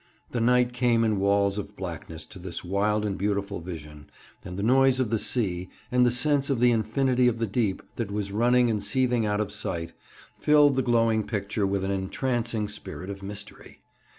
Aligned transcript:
The 0.31 0.41
night 0.41 0.73
came 0.73 1.03
in 1.03 1.19
walls 1.19 1.59
of 1.59 1.75
blackness 1.77 2.25
to 2.25 2.39
this 2.39 2.63
wild 2.63 3.05
and 3.05 3.19
beautiful 3.19 3.59
vision, 3.59 4.09
and 4.43 4.57
the 4.57 4.63
noise 4.63 4.99
of 4.99 5.11
the 5.11 5.19
sea, 5.19 5.69
and 5.91 6.03
the 6.03 6.09
sense 6.09 6.49
of 6.49 6.59
the 6.59 6.71
infinity 6.71 7.27
of 7.27 7.37
the 7.37 7.45
deep, 7.45 7.83
that 7.97 8.09
was 8.09 8.31
running 8.31 8.71
and 8.71 8.83
seething 8.83 9.27
out 9.27 9.39
of 9.39 9.51
sight, 9.51 9.93
filled 10.39 10.75
the 10.75 10.81
glowing 10.81 11.23
picture 11.27 11.67
with 11.67 11.83
an 11.83 11.91
entrancing 11.91 12.67
spirit 12.67 13.11
of 13.11 13.21
mystery. 13.21 13.79